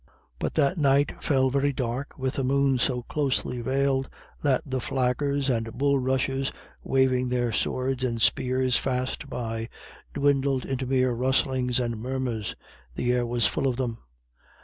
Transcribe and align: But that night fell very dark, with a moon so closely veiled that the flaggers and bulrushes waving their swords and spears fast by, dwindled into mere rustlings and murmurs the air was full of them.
But 0.39 0.55
that 0.55 0.79
night 0.79 1.23
fell 1.23 1.51
very 1.51 1.71
dark, 1.71 2.17
with 2.17 2.39
a 2.39 2.43
moon 2.43 2.79
so 2.79 3.03
closely 3.03 3.61
veiled 3.61 4.09
that 4.41 4.63
the 4.65 4.79
flaggers 4.81 5.47
and 5.47 5.71
bulrushes 5.73 6.51
waving 6.83 7.29
their 7.29 7.51
swords 7.51 8.03
and 8.03 8.19
spears 8.19 8.77
fast 8.77 9.29
by, 9.29 9.69
dwindled 10.15 10.65
into 10.65 10.87
mere 10.87 11.11
rustlings 11.11 11.79
and 11.79 11.97
murmurs 12.01 12.55
the 12.95 13.13
air 13.13 13.27
was 13.27 13.45
full 13.45 13.67
of 13.67 13.77
them. 13.77 13.99